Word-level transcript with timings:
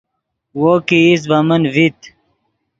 وو 0.59 0.73
کہ 0.87 0.97
ایست 1.05 1.25
ڤے 1.29 1.39
من 1.47 1.61
ڤیت 1.73 1.99